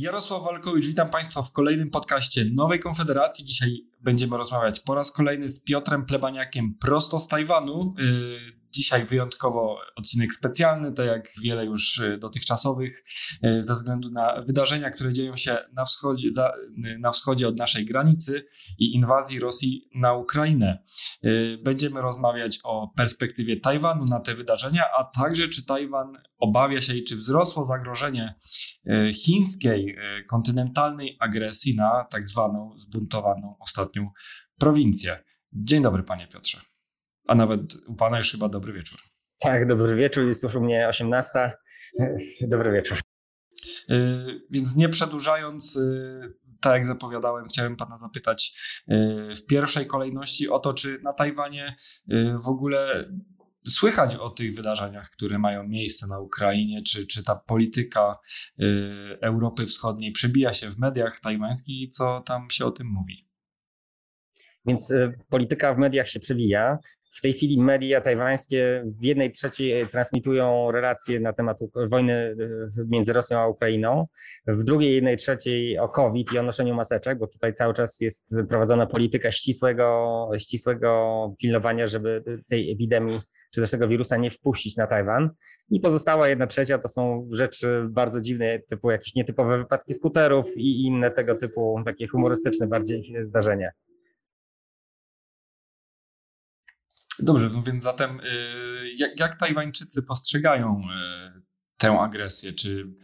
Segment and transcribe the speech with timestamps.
[0.00, 3.44] Jarosław Walkowicz, witam Państwa w kolejnym podcaście Nowej Konfederacji.
[3.44, 3.70] Dzisiaj
[4.00, 7.94] będziemy rozmawiać po raz kolejny z Piotrem Plebaniakiem prosto z Tajwanu.
[8.68, 13.04] Y, Dzisiaj wyjątkowo odcinek specjalny, tak jak wiele już e, dotychczasowych,
[13.42, 16.52] e, ze względu na wydarzenia, które dzieją się na wschodzie, za,
[16.98, 18.44] na wschodzie od naszej granicy
[18.78, 20.82] i inwazji Rosji na Ukrainę.
[21.64, 27.04] Będziemy rozmawiać o perspektywie Tajwanu na te wydarzenia, a także czy Tajwan obawia się i
[27.04, 28.34] czy wzrosło zagrożenie
[29.24, 29.96] chińskiej
[30.30, 34.10] kontynentalnej agresji na tak zwaną zbuntowaną ostatnią
[34.58, 35.24] prowincję.
[35.52, 36.67] Dzień dobry, panie Piotrze
[37.28, 38.98] a nawet u Pana już chyba dobry wieczór.
[39.40, 41.52] Tak, dobry wieczór, jest już u mnie 18.
[42.40, 42.98] Dobry wieczór.
[43.88, 50.48] Yy, więc nie przedłużając, yy, tak jak zapowiadałem, chciałem Pana zapytać yy, w pierwszej kolejności
[50.48, 51.76] o to, czy na Tajwanie
[52.44, 53.08] w ogóle
[53.68, 58.18] słychać o tych wydarzeniach, które mają miejsce na Ukrainie, czy, czy ta polityka
[59.20, 63.28] Europy Wschodniej przebija się w mediach tajwańskich i co tam się o tym mówi?
[64.66, 64.92] Więc
[65.28, 66.78] polityka w mediach się przewija.
[67.12, 71.58] W tej chwili media tajwańskie w jednej trzeciej transmitują relacje na temat
[71.90, 72.34] wojny e,
[72.88, 74.06] między Rosją a Ukrainą,
[74.46, 78.34] w drugiej jednej trzeciej o COVID i o noszeniu maseczek, bo tutaj cały czas jest
[78.48, 83.20] prowadzona polityka ścisłego, ścisłego pilnowania, żeby tej epidemii
[83.54, 85.30] czy też tego wirusa nie wpuścić na Tajwan.
[85.70, 90.82] I pozostała jedna trzecia to są rzeczy bardzo dziwne, typu jakieś nietypowe wypadki skuterów i
[90.82, 93.70] inne tego typu takie humorystyczne bardziej zdarzenia.
[97.18, 100.80] Dobrze, no więc zatem y, jak, jak Tajwańczycy postrzegają
[101.36, 101.42] y,
[101.76, 102.52] tę agresję?
[102.52, 102.94] Czy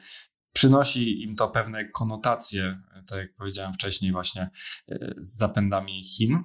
[0.52, 4.50] przynosi im to pewne konotacje, tak jak powiedziałem wcześniej, właśnie
[4.92, 6.42] y, z zapędami Chin?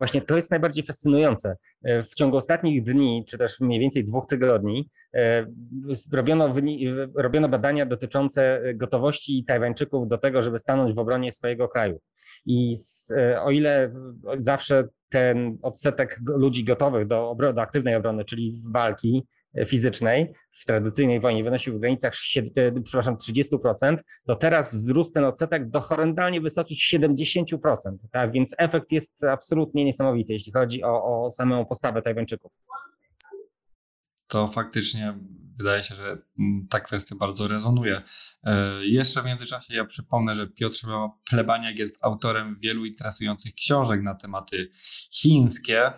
[0.00, 1.56] Właśnie to jest najbardziej fascynujące.
[1.84, 4.90] W ciągu ostatnich dni, czy też mniej więcej dwóch tygodni,
[6.12, 6.54] robiono,
[7.16, 12.00] robiono badania dotyczące gotowości Tajwańczyków do tego, żeby stanąć w obronie swojego kraju.
[12.46, 13.92] I z, o ile
[14.36, 21.20] zawsze ten odsetek ludzi gotowych do, do aktywnej obrony, czyli walki e, fizycznej w tradycyjnej
[21.20, 22.14] wojnie wynosił w granicach
[22.56, 27.56] e, przepraszam, 30%, to teraz wzrósł ten odsetek do horrendalnie wysokich 70%.
[28.12, 28.32] Tak?
[28.32, 32.52] Więc efekt jest absolutnie niesamowity, jeśli chodzi o, o samą postawę Tajwańczyków.
[34.26, 35.14] To faktycznie
[35.60, 38.02] wydaje się, że mm, ta kwestia bardzo rezonuje.
[38.44, 40.86] E, jeszcze w międzyczasie ja przypomnę, że Piotr
[41.30, 44.70] Plebaniak jest autorem wielu interesujących książek na tematy
[45.12, 45.86] chińskie.
[45.86, 45.94] E,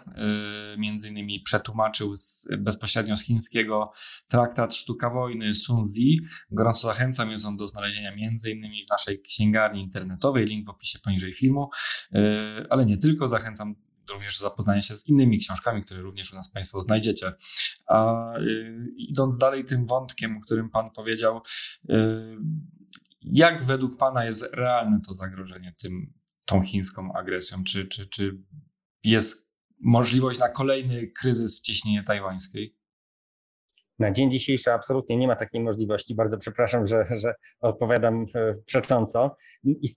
[0.78, 3.90] między innymi przetłumaczył z, bezpośrednio z chińskiego
[4.28, 6.20] traktat Sztuka Wojny Sun Zi.
[6.50, 10.98] Gorąco zachęcam, jest on do znalezienia między innymi w naszej księgarni internetowej, link w opisie
[11.04, 11.70] poniżej filmu,
[12.14, 13.74] e, ale nie tylko, zachęcam
[14.10, 17.32] również zapoznanie się z innymi książkami, które również u nas Państwo znajdziecie.
[17.86, 21.42] A y, idąc dalej tym wątkiem, o którym Pan powiedział,
[21.90, 21.94] y,
[23.22, 26.12] jak według Pana jest realne to zagrożenie tym,
[26.46, 27.64] tą chińską agresją?
[27.64, 28.38] Czy, czy, czy
[29.04, 32.81] jest możliwość na kolejny kryzys w cieśninie tajwańskiej?
[33.98, 36.14] Na dzień dzisiejszy absolutnie nie ma takiej możliwości.
[36.14, 39.36] Bardzo przepraszam, że, że odpowiadam e, przecząco.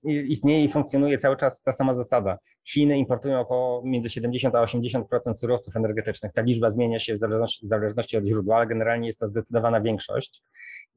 [0.05, 2.37] Istnieje i funkcjonuje cały czas ta sama zasada.
[2.67, 5.03] Chiny importują około między 70 a 80%
[5.33, 6.33] surowców energetycznych.
[6.33, 9.81] Ta liczba zmienia się w zależności, w zależności od źródła, ale generalnie jest to zdecydowana
[9.81, 10.43] większość.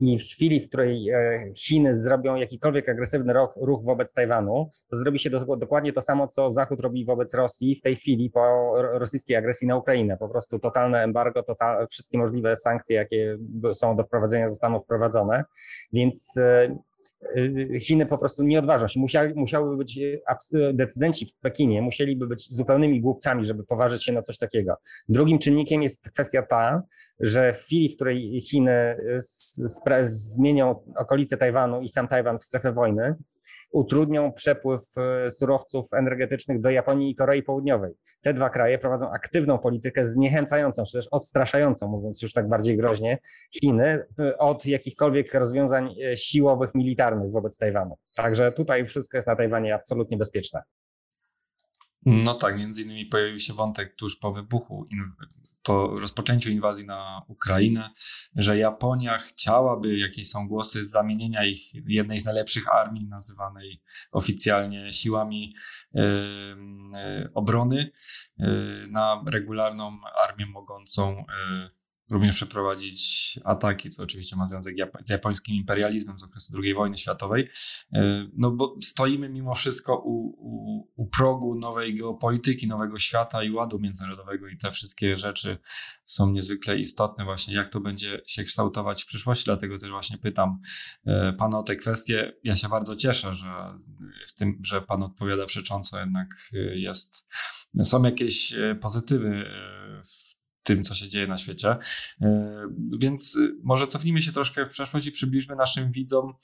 [0.00, 5.18] I w chwili, w której e, Chiny zrobią jakikolwiek agresywny ruch, wobec Tajwanu, to zrobi
[5.18, 9.36] się do, dokładnie to samo, co Zachód robi wobec Rosji w tej chwili po rosyjskiej
[9.36, 10.16] agresji na Ukrainę.
[10.16, 13.38] Po prostu totalne embargo, total, wszystkie możliwe sankcje, jakie
[13.72, 15.44] są do wprowadzenia, zostaną wprowadzone.
[15.92, 16.78] Więc e,
[17.80, 19.00] Chiny po prostu nie odważą się.
[19.00, 20.22] Musiały, musiałyby być y,
[20.74, 24.76] decydenci w Pekinie, musieliby być zupełnymi głupcami, żeby poważyć się na coś takiego.
[25.08, 26.82] Drugim czynnikiem jest kwestia ta,
[27.20, 28.96] że w chwili, w której Chiny
[29.90, 33.14] y, zmienią okolice Tajwanu i sam Tajwan w strefę wojny,
[33.70, 37.92] utrudnią przepływ e, surowców energetycznych do Japonii i Korei Południowej.
[38.20, 43.18] Te dwa kraje prowadzą aktywną politykę zniechęcającą, czy też odstraszającą, mówiąc już tak bardziej groźnie,
[43.60, 47.96] Chiny e, od jakichkolwiek rozwiązań e, siłowych, militarnych wobec Tajwanu.
[48.16, 50.62] Także tutaj wszystko jest na Tajwanie absolutnie bezpieczne.
[52.06, 54.88] No tak, między innymi pojawił się wątek tuż po wybuchu,
[55.62, 57.90] po rozpoczęciu inwazji na Ukrainę,
[58.36, 65.54] że Japonia chciałaby, jakieś są głosy zamienienia ich jednej z najlepszych armii, nazywanej oficjalnie siłami
[65.94, 66.02] yy,
[67.34, 67.90] obrony,
[68.38, 69.98] yy, na regularną
[70.28, 71.24] armię mogącą
[72.10, 77.48] również przeprowadzić ataki, co oczywiście ma związek z japońskim imperializmem z okresu II wojny światowej.
[77.92, 83.50] E, no bo stoimy mimo wszystko u, u, u progu nowej geopolityki, nowego świata i
[83.50, 85.58] ładu międzynarodowego i te wszystkie rzeczy
[86.04, 90.60] są niezwykle istotne właśnie, jak to będzie się kształtować w przyszłości, dlatego też właśnie pytam
[91.06, 92.32] e, Pana o te kwestie.
[92.44, 93.78] Ja się bardzo cieszę, że
[94.28, 97.28] w tym, że Pan odpowiada przecząco jednak e, jest,
[97.82, 99.44] są jakieś pozytywy
[100.04, 100.37] w
[100.68, 101.76] tym, co się dzieje na świecie.
[102.20, 102.62] E,
[103.00, 106.34] więc może cofnijmy się troszkę w przeszłość i przybliżmy naszym widzom,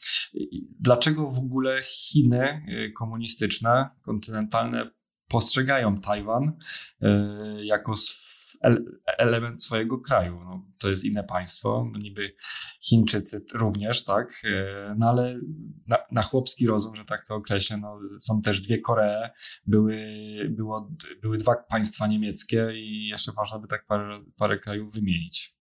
[0.80, 4.90] dlaczego w ogóle Chiny e, komunistyczne, kontynentalne
[5.28, 6.52] postrzegają Tajwan
[7.02, 7.92] e, jako
[9.18, 10.40] element swojego kraju.
[10.44, 12.34] No, to jest inne państwo, no niby
[12.80, 15.40] Chińczycy również, tak, e, no ale
[15.88, 19.30] na, na chłopski rozum, że tak to określę, no, są też dwie Koree,
[19.66, 19.96] były,
[20.50, 20.90] było,
[21.22, 25.54] były dwa państwa niemieckie i jeszcze można by tak parę, parę krajów wymienić.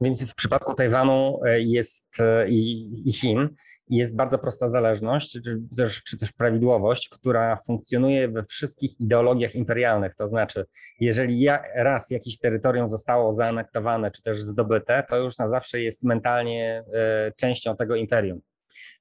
[0.00, 3.48] Więc w przypadku Tajwanu e, jest e, i, i Chin
[3.88, 10.14] jest bardzo prosta zależność, czy też, czy też prawidłowość, która funkcjonuje we wszystkich ideologiach imperialnych.
[10.14, 10.66] To znaczy,
[11.00, 16.04] jeżeli ja, raz jakieś terytorium zostało zaanektowane czy też zdobyte, to już na zawsze jest
[16.04, 18.40] mentalnie e, częścią tego imperium.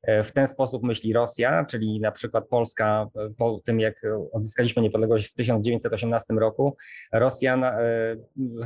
[0.05, 4.01] E, w ten sposób myśli Rosja, czyli na przykład Polska e, po tym, jak
[4.31, 6.77] odzyskaliśmy niepodległość w 1918 roku,
[7.13, 8.15] Rosja, e,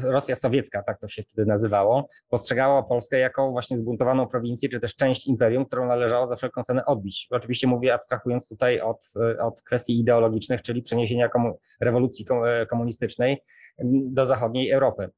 [0.03, 4.95] Rosja sowiecka, tak to się wtedy nazywało, postrzegała Polskę jako właśnie zbuntowaną prowincję, czy też
[4.95, 7.27] część imperium, którą należało za wszelką cenę odbić.
[7.31, 12.25] Oczywiście mówię abstrahując tutaj od, od kwestii ideologicznych, czyli przeniesienia komu rewolucji
[12.69, 13.37] komunistycznej
[13.85, 15.09] do zachodniej Europy.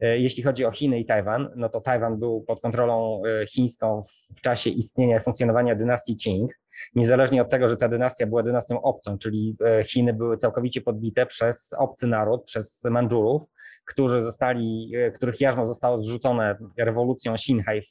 [0.00, 4.02] E, jeśli chodzi o Chiny i Tajwan, no to Tajwan był pod kontrolą e, chińską
[4.36, 6.52] w czasie istnienia i funkcjonowania dynastii Qing.
[6.94, 11.26] Niezależnie od tego, że ta dynastia była dynastią obcą, czyli e, Chiny były całkowicie podbite
[11.26, 13.42] przez obcy naród, przez Mandżurów,
[13.84, 17.82] którzy zostali, których jarzmo zostało zrzucone rewolucją Xinhai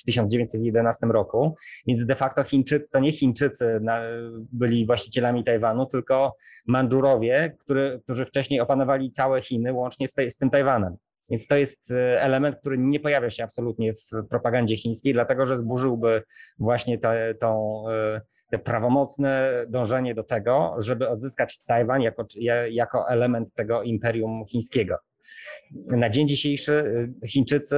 [0.00, 1.54] w 1911 roku.
[1.86, 3.80] Więc de facto Chińczycy, to nie Chińczycy
[4.52, 6.36] byli właścicielami Tajwanu, tylko
[6.66, 7.56] Mandżurowie,
[8.04, 10.96] którzy wcześniej opanowali całe Chiny, łącznie z tym Tajwanem.
[11.30, 15.56] Więc to jest e, element, który nie pojawia się absolutnie w propagandzie chińskiej, dlatego że
[15.56, 16.22] zburzyłby
[16.58, 17.34] właśnie te, e,
[18.50, 22.26] te prawomocne dążenie do tego, żeby odzyskać Tajwan jako,
[22.70, 24.96] jako element tego imperium chińskiego.
[25.86, 26.72] Na dzień dzisiejszy
[27.22, 27.76] e, Chińczycy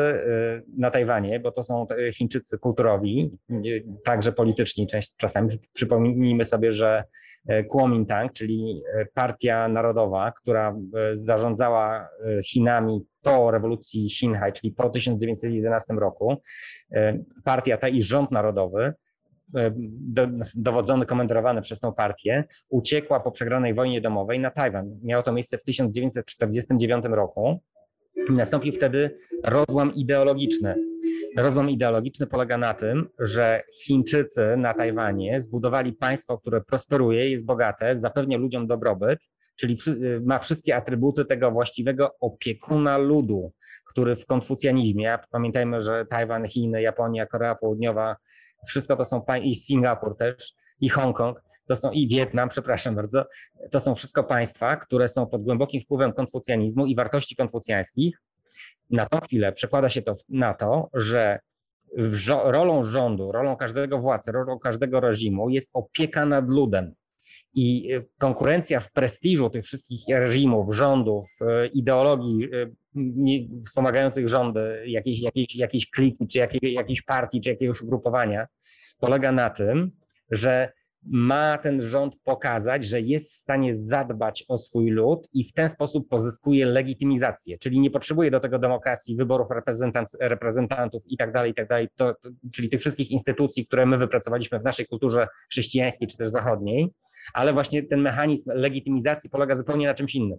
[0.79, 3.31] na Tajwanie, bo to są Chińczycy kulturowi,
[4.05, 4.87] także polityczni
[5.17, 5.59] czasami.
[5.73, 7.05] Przypomnijmy sobie, że
[7.69, 8.83] Kuomintang, czyli
[9.15, 10.77] partia narodowa, która
[11.13, 12.09] zarządzała
[12.45, 16.43] Chinami po rewolucji Xinhai, czyli po 1911 roku,
[17.45, 18.93] partia ta i rząd narodowy,
[20.55, 24.99] dowodzony, komendowany przez tą partię, uciekła po przegranej wojnie domowej na Tajwan.
[25.03, 27.61] Miało to miejsce w 1949 roku.
[28.31, 30.75] Nastąpił wtedy rozłam ideologiczny.
[31.37, 37.99] Rozłam ideologiczny polega na tym, że Chińczycy na Tajwanie zbudowali państwo, które prosperuje, jest bogate,
[37.99, 43.53] zapewnia ludziom dobrobyt, czyli y, ma wszystkie atrybuty tego właściwego opiekuna ludu,
[43.85, 48.17] który w konfucjanizmie, pamiętajmy, że Tajwan, Chiny, Japonia, Korea Południowa,
[48.67, 53.25] wszystko to są, i Singapur też, i Hongkong, to są i Wietnam, przepraszam bardzo,
[53.71, 58.23] to są wszystko państwa, które są pod głębokim wpływem konfucjanizmu i wartości konfucjańskich.
[58.91, 61.39] Na tą chwilę przekłada się to na to, że
[62.45, 66.95] rolą rządu, rolą każdego władcy, rolą każdego reżimu jest opieka nad ludem.
[67.55, 75.21] I y, konkurencja w prestiżu tych wszystkich reżimów, rządów, y, ideologii y, wspomagających rządy, jakiejś,
[75.21, 78.47] jakiejś, jakiejś kliki, czy jakiej, jakiejś partii, czy jakiegoś ugrupowania,
[78.99, 79.91] polega na tym,
[80.31, 80.73] że
[81.07, 85.69] ma ten rząd pokazać, że jest w stanie zadbać o swój lud i w ten
[85.69, 89.49] sposób pozyskuje legitymizację, czyli nie potrzebuje do tego demokracji, wyborów
[90.21, 91.89] reprezentantów i tak dalej, i tak dalej,
[92.53, 96.89] czyli tych wszystkich instytucji, które my wypracowaliśmy w naszej kulturze chrześcijańskiej czy też zachodniej,
[97.35, 100.39] ale właśnie ten mechanizm legitymizacji polega zupełnie na czymś innym.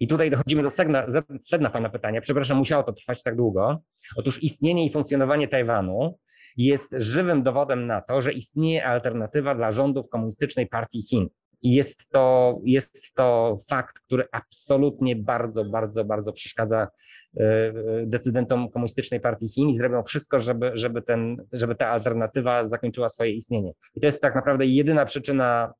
[0.00, 1.06] I tutaj dochodzimy do sedna,
[1.40, 2.20] sedna Pana pytania.
[2.20, 3.82] Przepraszam, musiało to trwać tak długo.
[4.16, 6.18] Otóż istnienie i funkcjonowanie Tajwanu
[6.56, 11.28] jest żywym dowodem na to, że istnieje alternatywa dla rządów komunistycznej partii Chin.
[11.62, 16.88] I jest to, jest to fakt, który absolutnie bardzo, bardzo, bardzo przeszkadza
[17.36, 17.72] e,
[18.06, 23.32] decydentom komunistycznej partii Chin i zrobią wszystko, żeby, żeby, ten, żeby ta alternatywa zakończyła swoje
[23.32, 23.72] istnienie.
[23.94, 25.72] I to jest tak naprawdę jedyna przyczyna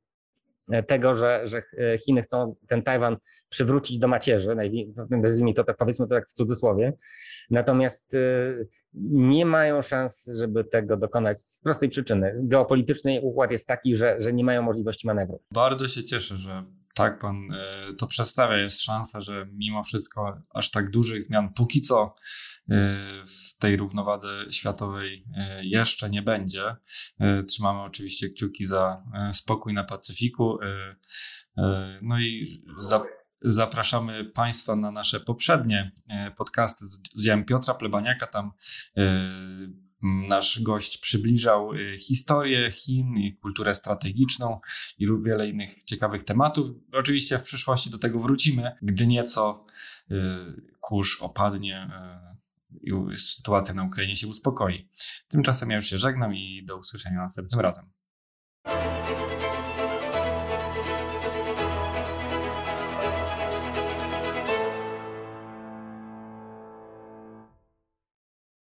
[0.87, 1.63] tego, że, że
[2.05, 3.17] Chiny chcą ten Tajwan
[3.49, 4.57] przywrócić do macierzy,
[5.11, 6.93] nazwijmy to tak, powiedzmy to tak w cudzysłowie,
[7.51, 12.35] natomiast y, nie mają szans, żeby tego dokonać z prostej przyczyny.
[12.43, 15.41] Geopolityczny układ jest taki, że, że nie mają możliwości manewru.
[15.51, 16.65] Bardzo się cieszę, że
[16.95, 17.49] tak pan
[17.99, 18.57] to przedstawia.
[18.57, 22.15] Jest szansa, że mimo wszystko aż tak dużych zmian póki co
[23.27, 25.25] w tej równowadze światowej
[25.63, 26.77] jeszcze nie będzie.
[27.47, 29.03] Trzymamy oczywiście kciuki za
[29.33, 30.59] spokój na Pacyfiku.
[32.03, 33.05] No i za
[33.45, 35.93] Zapraszamy Państwa na nasze poprzednie
[36.37, 38.27] podcasty z udziałem Piotra Plebaniaka.
[38.27, 38.53] Tam
[40.03, 44.61] nasz gość przybliżał e, historię Chin i kulturę strategiczną
[44.99, 46.67] i wiele innych ciekawych tematów.
[46.93, 49.67] Oczywiście w przyszłości do tego wrócimy, gdy nieco
[50.81, 51.91] kurz opadnie
[52.83, 54.89] i sytuacja na Ukrainie się uspokoi.
[55.29, 57.85] Tymczasem ja już się żegnam i do usłyszenia następnym razem.